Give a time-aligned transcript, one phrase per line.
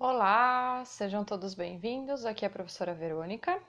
[0.00, 2.24] Olá, sejam todos bem-vindos.
[2.24, 3.60] Aqui é a professora Verônica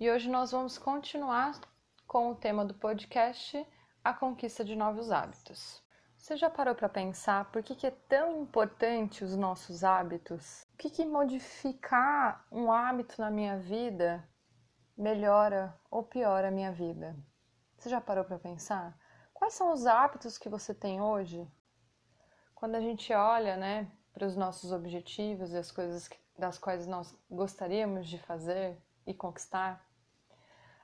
[0.00, 1.60] e hoje nós vamos continuar
[2.08, 3.64] com o tema do podcast
[4.02, 5.80] A Conquista de Novos Hábitos.
[6.16, 10.66] Você já parou para pensar por que, que, é tão importante os nossos hábitos?
[10.74, 14.28] O que, que modificar um hábito na minha vida
[14.98, 17.16] melhora ou piora a minha vida?
[17.78, 18.98] Você já parou para pensar?
[19.32, 21.48] Quais são os hábitos que você tem hoje?
[22.56, 26.08] Quando a gente olha, né, para os nossos objetivos e as coisas
[26.38, 29.84] das quais nós gostaríamos de fazer e conquistar,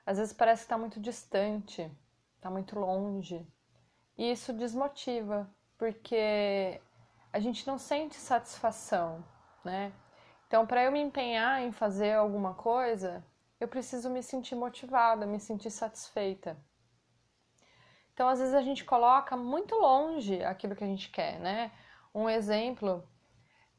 [0.05, 1.89] às vezes parece que está muito distante,
[2.35, 3.47] está muito longe.
[4.17, 6.79] E isso desmotiva, porque
[7.31, 9.23] a gente não sente satisfação,
[9.63, 9.93] né?
[10.47, 13.25] Então, para eu me empenhar em fazer alguma coisa,
[13.57, 16.57] eu preciso me sentir motivada, me sentir satisfeita.
[18.13, 21.71] Então, às vezes a gente coloca muito longe aquilo que a gente quer, né?
[22.13, 23.07] Um exemplo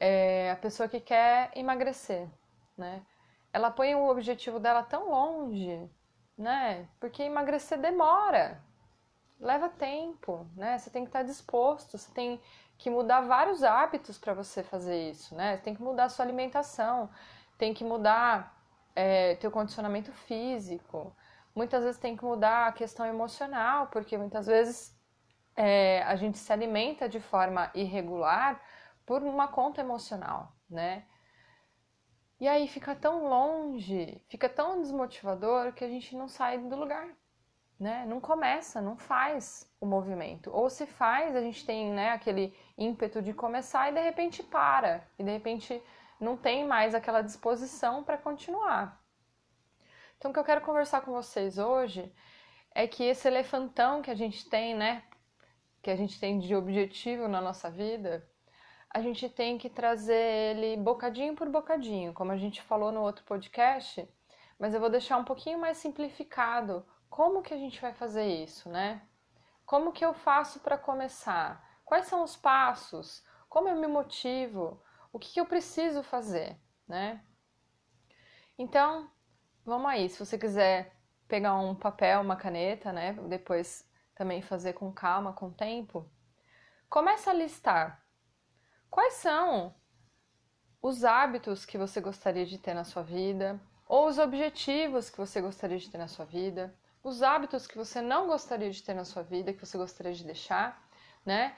[0.04, 2.28] é a pessoa que quer emagrecer,
[2.76, 3.06] né?
[3.52, 5.88] Ela põe o objetivo dela tão longe,
[6.36, 6.88] né?
[6.98, 8.60] Porque emagrecer demora,
[9.38, 10.76] leva tempo, né?
[10.76, 12.40] Você tem que estar disposto, você tem
[12.76, 15.56] que mudar vários hábitos para você fazer isso, né?
[15.56, 17.08] Você tem que mudar a sua alimentação,
[17.56, 18.60] tem que mudar
[18.96, 21.14] é, teu condicionamento físico.
[21.54, 24.98] Muitas vezes tem que mudar a questão emocional, porque muitas vezes
[25.54, 28.60] é, a gente se alimenta de forma irregular
[29.06, 31.04] por uma conta emocional, né?
[32.40, 37.08] E aí fica tão longe, fica tão desmotivador que a gente não sai do lugar,
[37.78, 38.04] né?
[38.06, 40.50] Não começa, não faz o movimento.
[40.52, 45.06] Ou se faz, a gente tem, né, aquele ímpeto de começar e de repente para,
[45.18, 45.80] e de repente
[46.18, 49.00] não tem mais aquela disposição para continuar.
[50.16, 52.12] Então, o que eu quero conversar com vocês hoje
[52.74, 55.02] é que esse elefantão que a gente tem, né,
[55.82, 58.24] que a gente tem de objetivo na nossa vida,
[58.94, 63.24] a gente tem que trazer ele bocadinho por bocadinho, como a gente falou no outro
[63.24, 64.06] podcast,
[64.58, 68.68] mas eu vou deixar um pouquinho mais simplificado como que a gente vai fazer isso,
[68.68, 69.02] né?
[69.64, 71.80] Como que eu faço para começar?
[71.84, 73.24] Quais são os passos?
[73.48, 74.82] Como eu me motivo?
[75.10, 77.24] O que, que eu preciso fazer, né?
[78.58, 79.10] Então,
[79.64, 80.08] vamos aí.
[80.08, 80.94] Se você quiser
[81.26, 83.14] pegar um papel, uma caneta, né?
[83.28, 86.10] Depois também fazer com calma, com tempo.
[86.88, 88.01] Começa a listar
[88.92, 89.74] Quais são
[90.82, 93.58] os hábitos que você gostaria de ter na sua vida?
[93.88, 96.76] Ou os objetivos que você gostaria de ter na sua vida?
[97.02, 100.22] Os hábitos que você não gostaria de ter na sua vida, que você gostaria de
[100.22, 100.86] deixar,
[101.24, 101.56] né?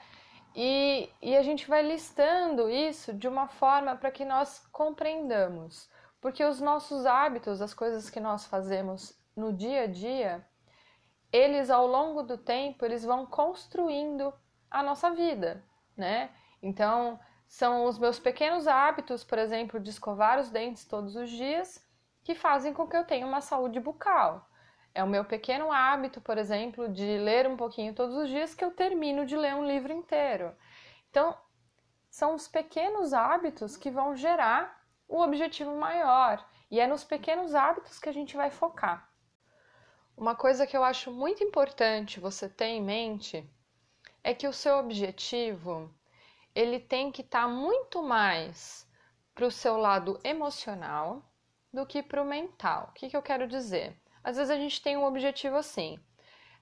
[0.55, 5.89] E, e a gente vai listando isso de uma forma para que nós compreendamos.
[6.21, 10.47] Porque os nossos hábitos, as coisas que nós fazemos no dia a dia,
[11.33, 14.33] eles ao longo do tempo, eles vão construindo
[14.71, 15.61] a nossa vida,
[15.97, 16.29] né?
[16.65, 21.87] Então, são os meus pequenos hábitos, por exemplo, de escovar os dentes todos os dias,
[22.23, 24.49] que fazem com que eu tenha uma saúde bucal.
[24.91, 28.65] É o meu pequeno hábito, por exemplo, de ler um pouquinho todos os dias que
[28.65, 30.55] eu termino de ler um livro inteiro.
[31.11, 31.37] Então,
[32.09, 36.43] são os pequenos hábitos que vão gerar o objetivo maior.
[36.71, 39.07] E é nos pequenos hábitos que a gente vai focar.
[40.17, 43.47] Uma coisa que eu acho muito importante você ter em mente
[44.23, 45.93] é que o seu objetivo
[46.55, 48.87] ele tem que estar tá muito mais
[49.35, 51.21] para o seu lado emocional
[51.73, 52.87] do que para o mental.
[52.89, 53.99] O que, que eu quero dizer?
[54.23, 55.99] Às vezes a gente tem um objetivo assim,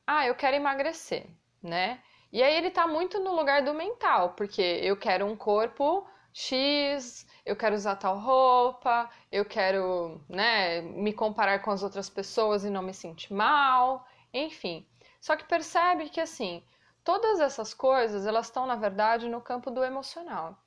[0.05, 1.29] ah, eu quero emagrecer,
[1.61, 2.01] né?
[2.31, 7.27] E aí ele está muito no lugar do mental, porque eu quero um corpo X,
[7.45, 12.71] eu quero usar tal roupa, eu quero, né, me comparar com as outras pessoas e
[12.71, 14.85] não me sentir mal, enfim.
[15.21, 16.63] Só que percebe que assim,
[17.03, 20.57] Todas essas coisas, elas estão na verdade no campo do emocional.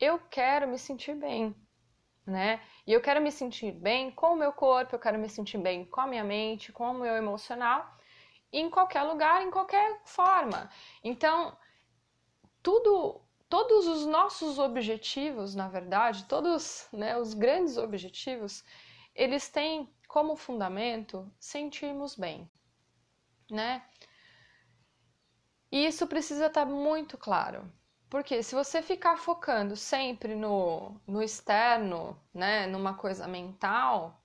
[0.00, 1.54] Eu quero me sentir bem,
[2.26, 2.60] né?
[2.86, 5.84] E eu quero me sentir bem com o meu corpo, eu quero me sentir bem
[5.84, 7.96] com a minha mente, com o meu emocional,
[8.52, 10.68] em qualquer lugar, em qualquer forma.
[11.02, 11.56] Então,
[12.62, 18.64] tudo todos os nossos objetivos, na verdade, todos né, os grandes objetivos,
[19.14, 22.50] eles têm como fundamento sentirmos bem,
[23.48, 23.84] né?
[25.74, 27.68] E isso precisa estar tá muito claro.
[28.08, 34.22] Porque se você ficar focando sempre no, no externo, né, numa coisa mental,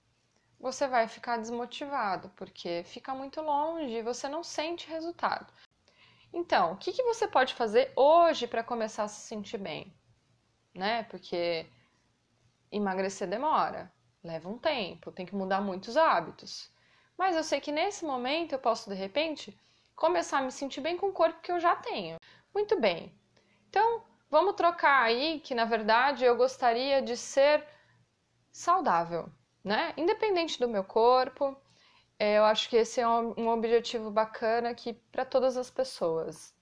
[0.60, 5.52] você vai ficar desmotivado, porque fica muito longe e você não sente resultado.
[6.32, 9.92] Então, o que, que você pode fazer hoje para começar a se sentir bem?
[10.72, 11.02] Né?
[11.06, 11.66] Porque
[12.72, 13.92] emagrecer demora,
[14.24, 16.72] leva um tempo, tem que mudar muitos hábitos.
[17.18, 19.60] Mas eu sei que nesse momento eu posso, de repente,
[20.00, 22.18] começar a me sentir bem com o corpo que eu já tenho.
[22.54, 23.14] Muito bem.
[23.70, 27.66] Então, vamos trocar aí que na verdade eu gostaria de ser
[28.50, 29.30] saudável,
[29.64, 29.94] né?
[29.98, 31.56] Independente do meu corpo,
[32.18, 36.56] é, eu acho que esse é um, objetivo bacana aqui para todas as pessoas.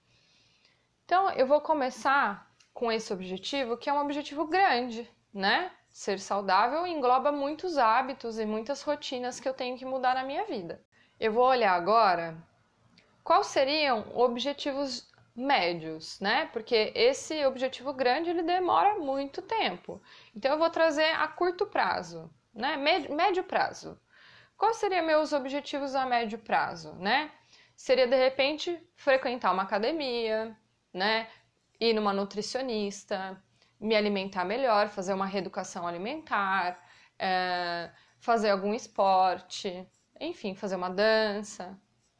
[1.04, 5.70] Então, eu vou começar com esse objetivo, que é um objetivo grande, né?
[5.88, 10.44] Ser saudável engloba muitos hábitos e muitas rotinas que eu tenho que mudar na minha
[10.44, 10.84] vida.
[11.18, 12.36] Eu vou olhar agora
[13.28, 16.46] quais seriam objetivos médios, né?
[16.46, 20.00] Porque esse objetivo grande ele demora muito tempo.
[20.34, 22.78] Então eu vou trazer a curto prazo, né?
[22.78, 24.00] Médio prazo.
[24.56, 27.30] Quais seriam meus objetivos a médio prazo, né?
[27.76, 30.56] Seria de repente frequentar uma academia,
[30.90, 31.28] né?
[31.78, 33.38] Ir numa nutricionista,
[33.78, 36.82] me alimentar melhor, fazer uma reeducação alimentar,
[37.18, 37.90] é,
[38.20, 39.86] fazer algum esporte,
[40.18, 41.78] enfim, fazer uma dança.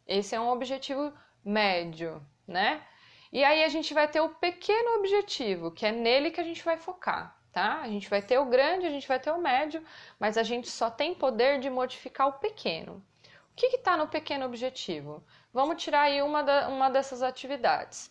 [0.08, 1.12] Esse é um objetivo
[1.44, 2.82] médio, né?
[3.30, 6.64] E aí a gente vai ter o pequeno objetivo, que é nele que a gente
[6.64, 7.80] vai focar, tá?
[7.82, 9.84] A gente vai ter o grande, a gente vai ter o médio,
[10.18, 13.04] mas a gente só tem poder de modificar o pequeno.
[13.52, 15.22] O que está no pequeno objetivo?
[15.52, 18.10] Vamos tirar aí uma, da, uma dessas atividades,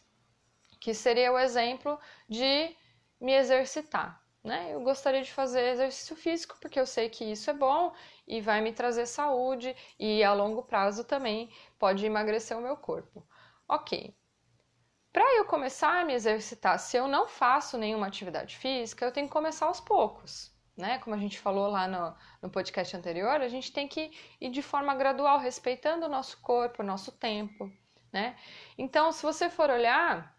[0.79, 2.75] que seria o exemplo de
[3.19, 4.21] me exercitar.
[4.47, 4.73] Né?
[4.73, 7.93] Eu gostaria de fazer exercício físico porque eu sei que isso é bom
[8.25, 13.27] e vai me trazer saúde e a longo prazo também pode emagrecer o meu corpo.
[13.67, 14.15] Ok.
[15.11, 19.27] Para eu começar a me exercitar, se eu não faço nenhuma atividade física, eu tenho
[19.27, 20.55] que começar aos poucos.
[20.77, 20.97] Né?
[20.99, 24.61] Como a gente falou lá no, no podcast anterior, a gente tem que ir de
[24.61, 27.69] forma gradual, respeitando o nosso corpo, o nosso tempo.
[28.13, 28.37] Né?
[28.77, 30.33] Então, se você for olhar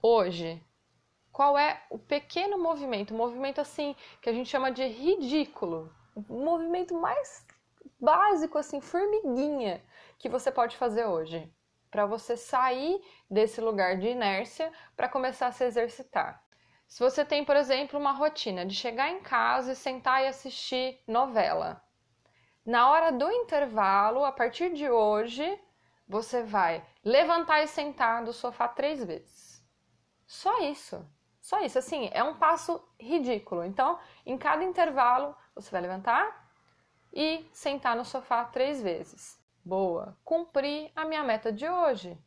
[0.00, 0.62] hoje,
[1.34, 6.32] qual é o pequeno movimento, um movimento assim que a gente chama de ridículo, o
[6.32, 7.44] movimento mais
[8.00, 9.84] básico assim, formiguinha
[10.16, 11.52] que você pode fazer hoje,
[11.90, 16.40] para você sair desse lugar de inércia para começar a se exercitar.
[16.86, 21.02] Se você tem, por exemplo, uma rotina de chegar em casa e sentar e assistir
[21.04, 21.82] novela,
[22.64, 25.60] na hora do intervalo, a partir de hoje,
[26.06, 29.60] você vai levantar e sentar do sofá três vezes.
[30.26, 31.04] Só isso.
[31.44, 33.64] Só isso, assim, é um passo ridículo.
[33.64, 36.50] Então, em cada intervalo, você vai levantar
[37.12, 39.38] e sentar no sofá três vezes.
[39.62, 42.18] Boa, cumpri a minha meta de hoje.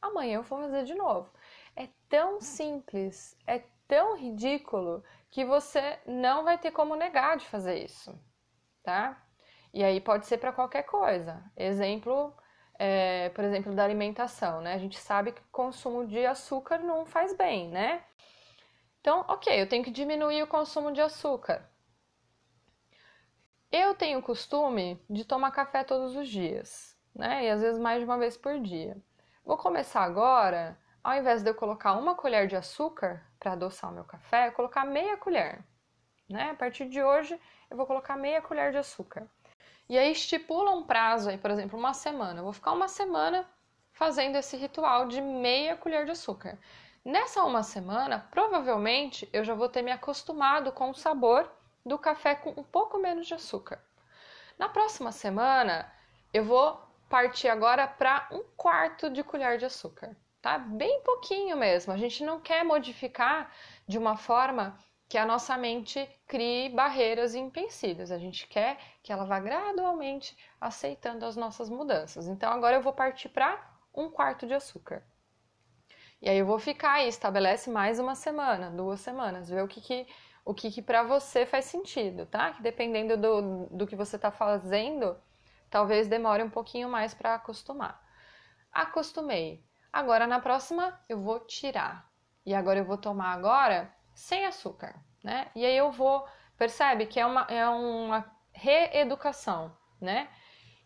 [0.00, 1.28] Amanhã eu vou fazer de novo.
[1.74, 7.84] É tão simples, é tão ridículo que você não vai ter como negar de fazer
[7.84, 8.16] isso,
[8.84, 9.20] tá?
[9.74, 11.42] E aí pode ser para qualquer coisa.
[11.56, 12.32] Exemplo,
[12.78, 14.74] é, por exemplo, da alimentação, né?
[14.74, 18.04] A gente sabe que o consumo de açúcar não faz bem, né?
[19.06, 21.64] Então, ok, eu tenho que diminuir o consumo de açúcar.
[23.70, 27.44] Eu tenho o costume de tomar café todos os dias, né?
[27.44, 29.00] E às vezes mais de uma vez por dia.
[29.44, 33.94] Vou começar agora, ao invés de eu colocar uma colher de açúcar para adoçar o
[33.94, 35.64] meu café, eu colocar meia colher.
[36.28, 36.50] Né?
[36.50, 39.24] A partir de hoje, eu vou colocar meia colher de açúcar.
[39.88, 42.40] E aí estipula um prazo aí, por exemplo, uma semana.
[42.40, 43.48] Eu vou ficar uma semana
[43.92, 46.58] fazendo esse ritual de meia colher de açúcar.
[47.06, 51.48] Nessa uma semana, provavelmente eu já vou ter me acostumado com o sabor
[51.84, 53.80] do café com um pouco menos de açúcar.
[54.58, 55.88] Na próxima semana,
[56.34, 60.58] eu vou partir agora para um quarto de colher de açúcar, tá?
[60.58, 61.92] Bem pouquinho mesmo.
[61.92, 63.52] A gente não quer modificar
[63.86, 64.76] de uma forma
[65.08, 68.10] que a nossa mente crie barreiras e empecilhos.
[68.10, 72.26] A gente quer que ela vá gradualmente aceitando as nossas mudanças.
[72.26, 75.04] Então agora eu vou partir para um quarto de açúcar.
[76.20, 79.80] E aí eu vou ficar e estabelece mais uma semana, duas semanas, ver o que,
[79.80, 80.06] que
[80.46, 82.52] o que, que para você faz sentido, tá?
[82.52, 85.20] Que dependendo do, do que você está fazendo,
[85.68, 88.00] talvez demore um pouquinho mais para acostumar.
[88.72, 89.64] Acostumei.
[89.92, 92.08] Agora na próxima eu vou tirar.
[92.44, 95.50] E agora eu vou tomar agora sem açúcar, né?
[95.52, 96.24] E aí eu vou,
[96.56, 100.28] percebe que é uma, é uma reeducação, né?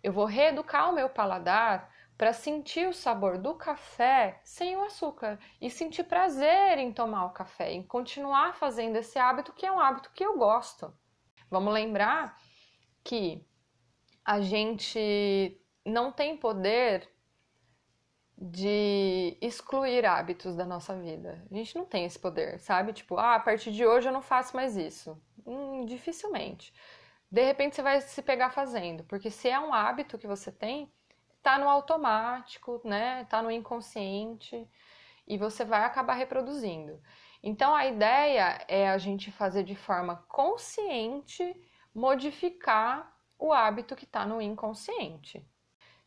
[0.03, 5.39] Eu vou reeducar o meu paladar para sentir o sabor do café sem o açúcar
[5.59, 9.81] e sentir prazer em tomar o café, em continuar fazendo esse hábito que é um
[9.81, 10.93] hábito que eu gosto.
[11.51, 12.39] Vamos lembrar
[13.03, 13.43] que
[14.23, 17.09] a gente não tem poder
[18.37, 21.43] de excluir hábitos da nossa vida.
[21.51, 22.93] A gente não tem esse poder, sabe?
[22.93, 25.19] Tipo, ah, a partir de hoje eu não faço mais isso.
[25.47, 26.71] Hum, dificilmente.
[27.33, 30.93] De repente você vai se pegar fazendo, porque se é um hábito que você tem,
[31.43, 33.25] tá no automático, né?
[33.25, 34.69] Tá no inconsciente
[35.27, 37.01] e você vai acabar reproduzindo.
[37.43, 41.55] Então a ideia é a gente fazer de forma consciente
[41.95, 45.45] modificar o hábito que está no inconsciente.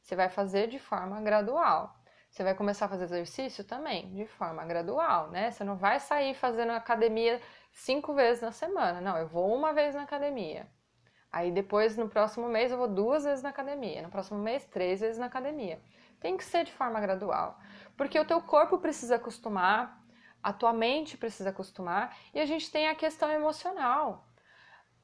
[0.02, 1.96] Você vai fazer de forma gradual.
[2.30, 5.52] Você vai começar a fazer exercício também, de forma gradual, né?
[5.52, 7.40] Você não vai sair fazendo academia
[7.72, 9.00] cinco vezes na semana.
[9.00, 10.68] Não, eu vou uma vez na academia.
[11.34, 14.04] Aí depois, no próximo mês, eu vou duas vezes na academia.
[14.04, 15.82] No próximo mês, três vezes na academia.
[16.20, 17.60] Tem que ser de forma gradual.
[17.98, 20.00] Porque o teu corpo precisa acostumar,
[20.44, 24.28] a tua mente precisa acostumar, e a gente tem a questão emocional.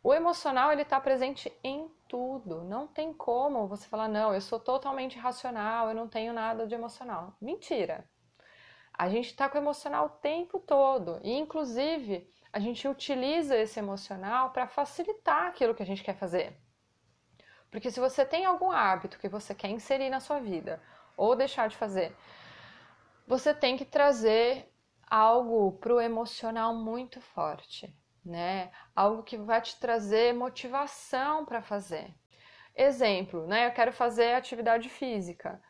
[0.04, 2.64] O emocional ele está presente em tudo.
[2.64, 6.76] Não tem como você falar, não, eu sou totalmente racional, eu não tenho nada de
[6.76, 7.34] emocional.
[7.42, 8.08] Mentira.
[8.94, 11.20] A gente está com o emocional o tempo todo.
[11.24, 16.58] E, inclusive, a gente utiliza esse emocional para facilitar aquilo que a gente quer fazer.
[17.72, 20.82] Porque se você tem algum hábito que você quer inserir na sua vida
[21.16, 22.16] ou deixar de fazer,
[23.28, 24.72] você tem que trazer
[25.08, 27.96] algo para o emocional muito forte
[28.30, 28.72] né?
[28.96, 32.14] Algo que vai te trazer motivação para fazer.
[32.76, 33.68] Exemplo, né?
[33.68, 35.62] Eu quero fazer atividade física.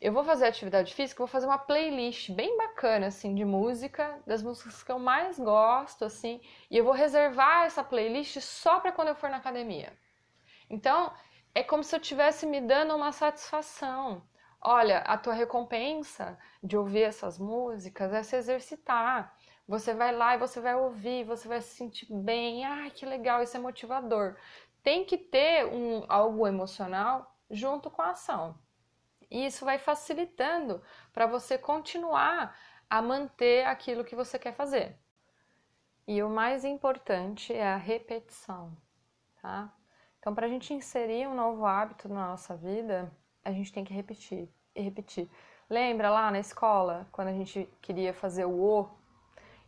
[0.00, 4.42] Eu vou fazer atividade física, vou fazer uma playlist bem bacana assim de música, das
[4.42, 6.40] músicas que eu mais gosto assim,
[6.70, 9.92] e eu vou reservar essa playlist só para quando eu for na academia.
[10.70, 11.12] Então,
[11.54, 14.22] é como se eu estivesse me dando uma satisfação.
[14.58, 19.36] Olha, a tua recompensa de ouvir essas músicas é se exercitar.
[19.68, 22.64] Você vai lá e você vai ouvir, você vai se sentir bem.
[22.64, 24.36] Ah, que legal, isso é motivador.
[24.82, 28.58] Tem que ter um, algo emocional junto com a ação.
[29.30, 30.82] E isso vai facilitando
[31.12, 32.56] para você continuar
[32.88, 34.98] a manter aquilo que você quer fazer.
[36.06, 38.76] E o mais importante é a repetição,
[39.40, 39.72] tá?
[40.18, 43.10] Então, para a gente inserir um novo hábito na nossa vida,
[43.44, 45.30] a gente tem que repetir e repetir.
[45.68, 48.90] Lembra lá na escola, quando a gente queria fazer o O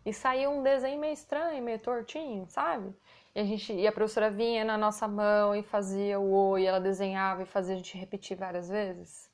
[0.05, 2.93] e saía um desenho meio estranho, meio tortinho, sabe?
[3.35, 6.67] E a gente, e a professora vinha na nossa mão e fazia o O, e
[6.67, 9.32] ela desenhava e fazia a gente repetir várias vezes.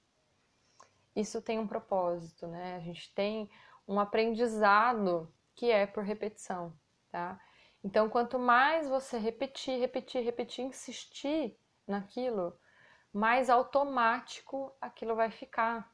[1.19, 2.77] Isso tem um propósito, né?
[2.77, 3.51] A gente tem
[3.89, 6.73] um aprendizado que é por repetição,
[7.11, 7.41] tá?
[7.83, 12.57] Então, quanto mais você repetir, repetir, repetir, insistir naquilo,
[13.13, 15.93] mais automático aquilo vai ficar.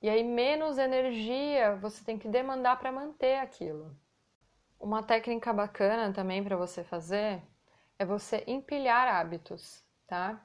[0.00, 3.94] E aí, menos energia você tem que demandar para manter aquilo.
[4.78, 7.42] Uma técnica bacana também para você fazer
[7.98, 10.42] é você empilhar hábitos, tá?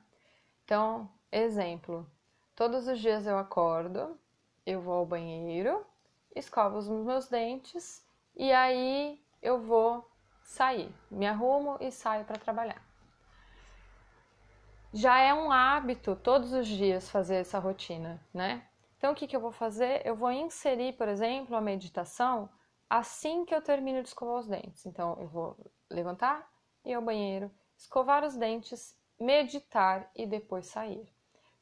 [0.65, 2.05] Então, exemplo:
[2.55, 4.17] todos os dias eu acordo,
[4.65, 5.85] eu vou ao banheiro,
[6.35, 10.09] escovo os meus dentes e aí eu vou
[10.41, 12.81] sair, me arrumo e saio para trabalhar.
[14.93, 18.65] Já é um hábito todos os dias fazer essa rotina, né?
[18.97, 20.01] Então, o que, que eu vou fazer?
[20.05, 22.49] Eu vou inserir, por exemplo, a meditação
[22.89, 24.85] assim que eu termino de escovar os dentes.
[24.85, 25.57] Então, eu vou
[25.91, 26.49] levantar,
[26.85, 31.14] ir ao banheiro, escovar os dentes, meditar e depois sair.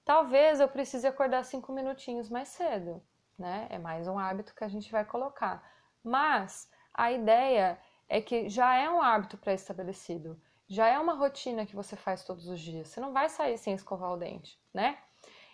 [0.06, 3.02] Talvez eu precise acordar cinco minutinhos mais cedo,
[3.38, 3.68] né?
[3.70, 5.64] É mais um hábito que a gente vai colocar.
[6.04, 7.80] Mas a ideia
[8.10, 12.48] é que já é um hábito pré-estabelecido, já é uma rotina que você faz todos
[12.48, 12.88] os dias.
[12.90, 14.98] Você não vai sair sem escovar o dente, né?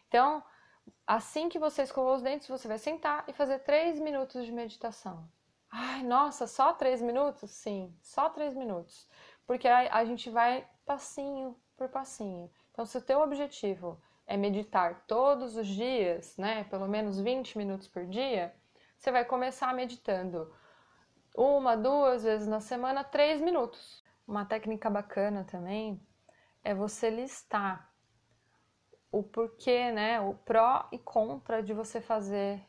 [0.08, 0.44] Então,
[1.06, 5.27] Assim que você escovou os dentes, você vai sentar e fazer três minutos de meditação.
[5.72, 7.51] Ai, nossa, só três minutos?
[7.51, 9.08] Sim, só três minutos.
[9.46, 12.50] Porque a, a gente vai passinho por passinho.
[12.72, 17.88] Então, se o teu objetivo é meditar todos os dias, né, pelo menos 20 minutos
[17.88, 18.53] por dia,
[18.95, 20.53] você vai começar meditando
[21.36, 24.03] uma, duas vezes na semana, três minutos.
[24.27, 26.00] Uma técnica bacana também
[26.63, 27.91] é você listar
[29.12, 32.63] o porquê, né, o pró e contra de você fazer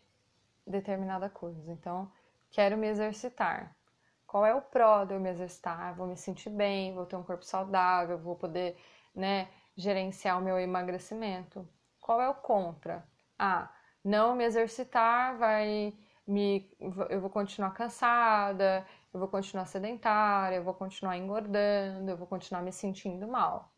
[0.67, 1.71] determinada coisa.
[1.71, 2.11] Então,
[2.51, 3.77] quero me exercitar.
[4.27, 5.95] Qual é o pró de eu me exercitar?
[5.95, 8.79] Vou me sentir bem, vou ter um corpo saudável, vou poder,
[9.15, 9.51] né,
[9.81, 11.69] gerenciar o meu emagrecimento.
[12.01, 13.07] Qual é o contra?
[13.39, 13.71] Ah,
[14.05, 15.95] não me exercitar vai
[16.27, 16.71] me
[17.09, 22.63] eu vou continuar cansada, eu vou continuar sedentária, eu vou continuar engordando, eu vou continuar
[22.63, 23.73] me sentindo mal.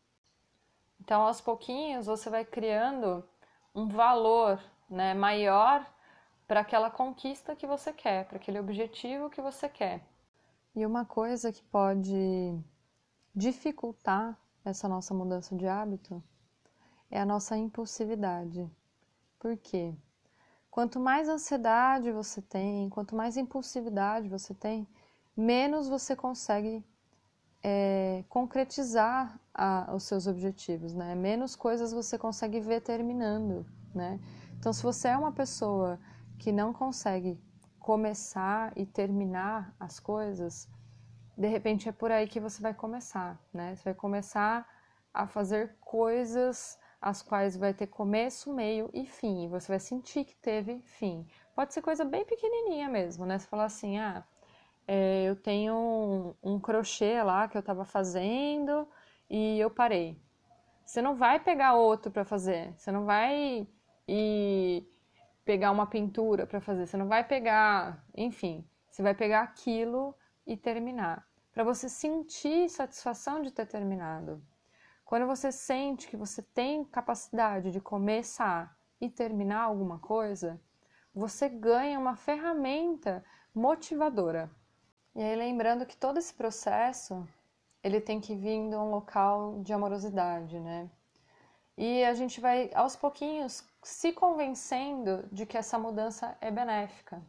[0.99, 3.27] Então, aos pouquinhos, você vai criando
[3.75, 5.85] um valor né, maior
[6.47, 10.05] para aquela conquista que você quer, para aquele objetivo que você quer.
[10.75, 12.57] E uma coisa que pode
[13.35, 16.23] dificultar essa nossa mudança de hábito
[17.09, 18.69] é a nossa impulsividade.
[19.39, 19.93] Por quê?
[20.71, 24.87] Quanto mais ansiedade você tem, quanto mais impulsividade você tem,
[25.35, 26.83] menos você consegue
[27.61, 31.13] é, concretizar a, os seus objetivos, né?
[31.13, 34.19] Menos coisas você consegue ver terminando, né?
[34.57, 35.99] Então, se você é uma pessoa
[36.39, 37.39] que não consegue
[37.79, 40.67] começar e terminar as coisas,
[41.37, 43.75] de repente é por aí que você vai começar, né?
[43.75, 44.67] Você vai começar
[45.13, 49.49] a fazer coisas as quais vai ter começo, meio e fim.
[49.49, 51.27] Você vai sentir que teve fim.
[51.53, 53.37] Pode ser coisa bem pequenininha mesmo, né?
[53.37, 54.23] Você falar assim, ah,
[54.87, 58.87] é, eu tenho um, um crochê lá que eu estava fazendo
[59.29, 60.17] e eu parei.
[60.85, 62.73] Você não vai pegar outro para fazer.
[62.77, 63.67] Você não vai
[64.07, 64.87] ir
[65.43, 66.87] pegar uma pintura para fazer.
[66.87, 71.27] Você não vai pegar, enfim, você vai pegar aquilo e terminar.
[71.53, 74.43] Para você sentir satisfação de ter terminado.
[75.05, 80.59] Quando você sente que você tem capacidade de começar e terminar alguma coisa,
[81.13, 83.23] você ganha uma ferramenta
[83.53, 84.49] motivadora.
[85.15, 87.27] E aí lembrando que todo esse processo,
[87.83, 90.89] ele tem que vir de um local de amorosidade, né?
[91.77, 97.21] E a gente vai aos pouquinhos se convencendo de que essa mudança é benéfica.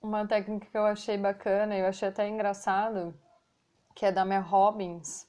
[0.00, 3.12] Uma técnica que eu achei bacana, eu achei até engraçado,
[3.96, 5.26] que é da Mel Robbins,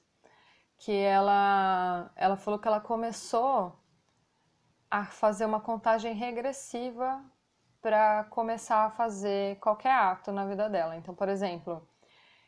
[0.77, 3.75] que ela, ela falou que ela começou
[4.89, 7.19] a fazer uma contagem regressiva
[7.81, 10.95] para começar a fazer qualquer ato na vida dela.
[10.95, 11.88] Então, por exemplo,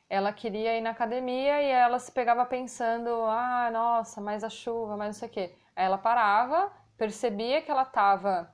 [0.07, 4.95] ela queria ir na academia e ela se pegava pensando: ah, nossa, mais a chuva,
[4.95, 5.55] mais não sei o quê.
[5.75, 8.53] Aí ela parava, percebia que ela estava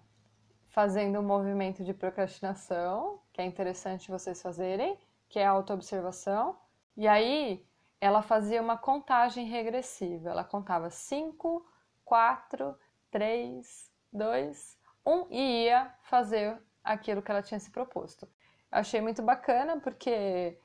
[0.69, 4.97] fazendo um movimento de procrastinação, que é interessante vocês fazerem,
[5.29, 6.57] que é a autoobservação.
[6.95, 7.63] E aí
[8.01, 10.31] ela fazia uma contagem regressiva.
[10.31, 11.63] Ela contava 5,
[12.03, 12.75] 4,
[13.11, 18.27] 3, 2, 1 e ia fazer aquilo que ela tinha se proposto.
[18.71, 20.57] Achei muito bacana porque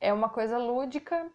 [0.00, 1.28] é uma coisa lúdica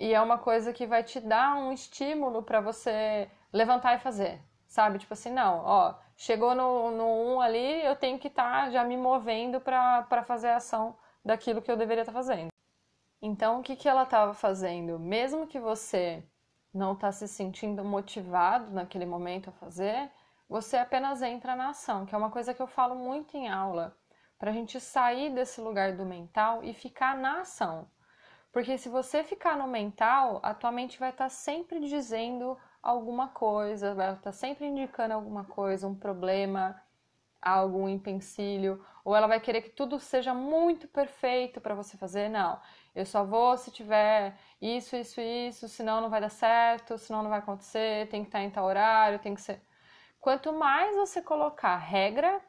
[0.00, 4.40] e é uma coisa que vai te dar um estímulo para você levantar e fazer,
[4.72, 4.98] sabe?
[4.98, 8.82] Tipo assim, não, ó, chegou no, no 1 ali, eu tenho que estar tá já
[8.82, 12.48] me movendo para fazer a ação daquilo que eu deveria estar tá fazendo.
[13.20, 14.98] Então, o que, que ela estava fazendo?
[14.98, 16.24] Mesmo que você
[16.72, 20.10] não está se sentindo motivado naquele momento a fazer,
[20.48, 23.94] você apenas entra na ação, que é uma coisa que eu falo muito em aula,
[24.38, 27.90] para a gente sair desse lugar do mental e ficar na ação.
[28.50, 33.28] Porque se você ficar no mental, a tua mente vai estar tá sempre dizendo alguma
[33.28, 36.80] coisa, vai estar tá sempre indicando alguma coisa, um problema,
[37.40, 42.28] algum empecilho, ou ela vai querer que tudo seja muito perfeito para você fazer.
[42.28, 42.60] Não,
[42.94, 47.30] eu só vou se tiver isso, isso, isso, senão não vai dar certo, senão não
[47.30, 49.62] vai acontecer, tem que estar em tal horário, tem que ser.
[50.20, 52.40] Quanto mais você colocar regra,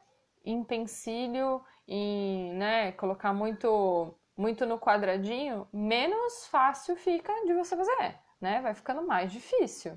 [0.44, 8.60] empecilho e, né, colocar muito muito no quadradinho, menos fácil fica de você fazer, né?
[8.60, 9.96] Vai ficando mais difícil.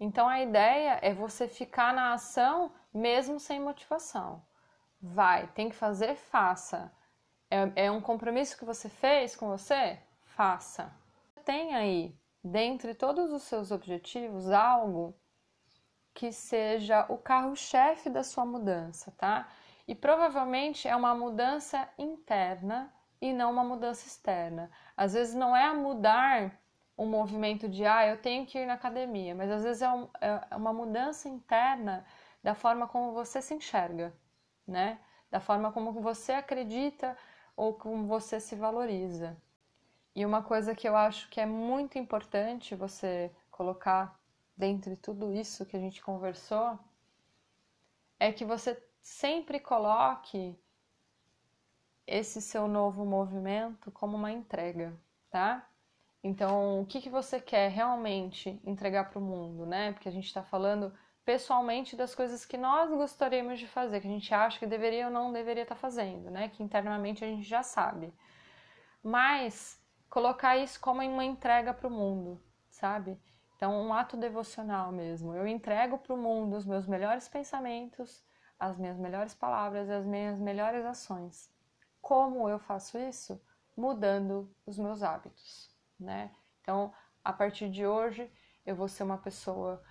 [0.00, 4.42] Então a ideia é você ficar na ação mesmo sem motivação.
[5.00, 6.92] Vai, tem que fazer, faça.
[7.50, 9.98] É, é um compromisso que você fez com você?
[10.24, 10.92] Faça.
[11.44, 15.14] Tem aí, dentre todos os seus objetivos, algo
[16.14, 19.48] que seja o carro-chefe da sua mudança, tá?
[19.86, 24.70] E provavelmente é uma mudança interna e não uma mudança externa.
[24.96, 26.60] Às vezes não é mudar
[26.98, 30.08] um movimento de ah, eu tenho que ir na academia, mas às vezes é, um,
[30.20, 32.04] é uma mudança interna
[32.42, 34.12] da forma como você se enxerga,
[34.66, 34.98] né?
[35.30, 37.16] Da forma como você acredita
[37.56, 39.40] ou como você se valoriza.
[40.14, 44.18] E uma coisa que eu acho que é muito importante você colocar
[44.56, 46.76] dentre tudo isso que a gente conversou
[48.18, 50.58] é que você sempre coloque
[52.04, 54.98] esse seu novo movimento como uma entrega,
[55.30, 55.67] tá?
[56.22, 59.92] Então, o que, que você quer realmente entregar para o mundo, né?
[59.92, 60.92] Porque a gente está falando
[61.24, 65.12] pessoalmente das coisas que nós gostaríamos de fazer, que a gente acha que deveria ou
[65.12, 66.48] não deveria estar tá fazendo, né?
[66.48, 68.12] Que internamente a gente já sabe.
[69.02, 73.20] Mas colocar isso como uma entrega para o mundo, sabe?
[73.56, 75.34] Então, um ato devocional mesmo.
[75.34, 78.24] Eu entrego para o mundo os meus melhores pensamentos,
[78.58, 81.52] as minhas melhores palavras e as minhas melhores ações.
[82.00, 83.40] Como eu faço isso?
[83.76, 86.30] Mudando os meus hábitos, né?
[86.60, 86.92] Então,
[87.24, 88.30] a partir de hoje,
[88.64, 89.82] eu vou ser uma pessoa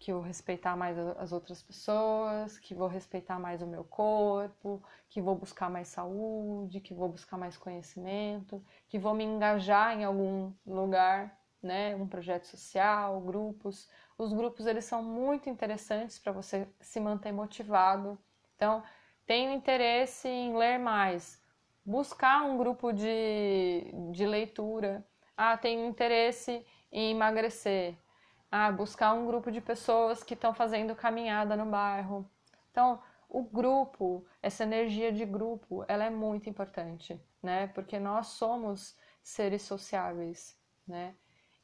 [0.00, 5.20] que vou respeitar mais as outras pessoas, que vou respeitar mais o meu corpo, que
[5.20, 10.52] vou buscar mais saúde, que vou buscar mais conhecimento, que vou me engajar em algum
[10.66, 13.90] lugar, né, um projeto social, grupos.
[14.16, 18.18] Os grupos eles são muito interessantes para você se manter motivado.
[18.56, 18.82] Então,
[19.26, 21.42] tenho interesse em ler mais,
[21.84, 25.06] buscar um grupo de, de leitura.
[25.42, 27.96] Ah, tenho interesse em emagrecer
[28.50, 32.28] ah, buscar um grupo de pessoas que estão fazendo caminhada no bairro.
[32.70, 37.68] Então, o grupo, essa energia de grupo, ela é muito importante, né?
[37.68, 41.14] Porque nós somos seres sociáveis, né?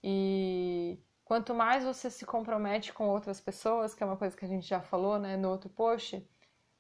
[0.02, 4.48] E Quanto mais você se compromete com outras pessoas, que é uma coisa que a
[4.48, 6.24] gente já falou né, no outro post,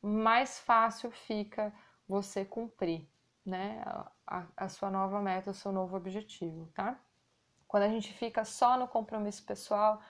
[0.00, 1.74] mais fácil fica
[2.08, 3.08] você cumprir
[3.46, 3.82] né,
[4.26, 6.98] a, a sua nova meta, o seu novo objetivo, tá?
[7.68, 10.00] Quando a gente fica só no compromisso pessoal,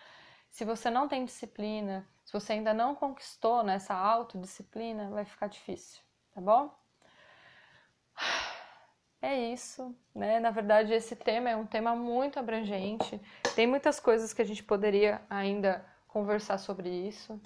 [0.50, 5.48] se você não tem disciplina, se você ainda não conquistou nessa né, autodisciplina, vai ficar
[5.48, 6.02] difícil,
[6.34, 6.74] tá bom?
[9.20, 10.38] É isso, né?
[10.38, 13.20] Na verdade, esse tema é um tema muito abrangente.
[13.54, 17.40] Tem muitas coisas que a gente poderia ainda conversar sobre isso.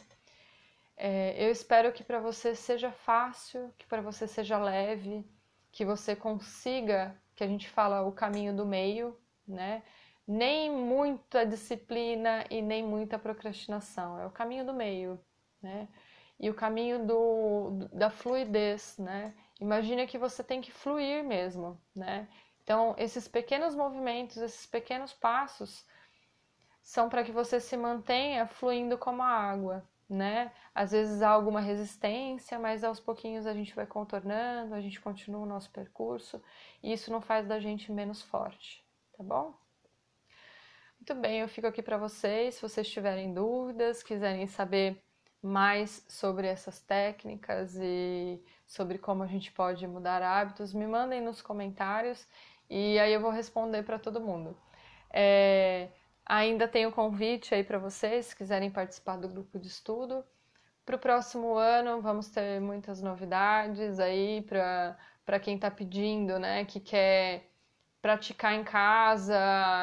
[0.96, 5.24] É, eu espero que para você seja fácil, que para você seja leve,
[5.72, 9.82] que você consiga, que a gente fala o caminho do meio, né?
[10.26, 14.18] Nem muita disciplina e nem muita procrastinação.
[14.18, 15.20] É o caminho do meio,
[15.62, 15.88] né?
[16.38, 19.34] E o caminho do, da fluidez, né?
[19.60, 22.28] Imagina que você tem que fluir mesmo, né?
[22.62, 25.84] Então, esses pequenos movimentos, esses pequenos passos
[26.82, 30.52] são para que você se mantenha fluindo como a água, né?
[30.74, 35.40] Às vezes há alguma resistência, mas aos pouquinhos a gente vai contornando, a gente continua
[35.40, 36.42] o nosso percurso
[36.82, 38.84] e isso não faz da gente menos forte,
[39.16, 39.54] tá bom?
[40.98, 42.56] Muito bem, eu fico aqui para vocês.
[42.56, 45.02] Se vocês tiverem dúvidas, quiserem saber
[45.42, 51.40] mais sobre essas técnicas e sobre como a gente pode mudar hábitos, me mandem nos
[51.40, 52.26] comentários
[52.68, 54.56] e aí eu vou responder para todo mundo.
[55.12, 55.88] É,
[56.30, 60.24] ainda tenho convite aí para vocês, se quiserem participar do grupo de estudo.
[60.86, 66.78] Para o próximo ano vamos ter muitas novidades aí para quem está pedindo, né, que
[66.78, 67.50] quer
[68.00, 69.36] praticar em casa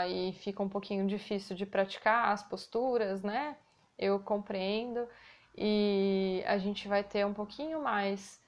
[0.07, 3.57] e fica um pouquinho difícil de praticar as posturas, né?
[3.97, 5.07] Eu compreendo
[5.55, 8.41] e a gente vai ter um pouquinho mais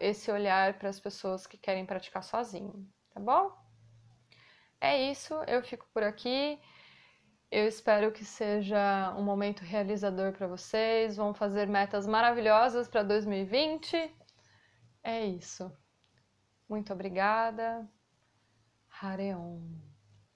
[0.00, 3.52] esse olhar para as pessoas que querem praticar sozinho, tá bom?
[4.80, 6.58] É isso, eu fico por aqui.
[7.52, 11.16] Eu espero que seja um momento realizador para vocês.
[11.18, 14.10] Vão fazer metas maravilhosas para 2020.
[15.02, 15.70] É isso.
[16.66, 17.86] Muito obrigada.
[18.88, 19.91] Hareon.